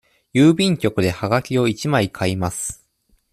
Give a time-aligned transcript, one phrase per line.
[0.33, 2.89] 郵便局ではがきを一枚買います。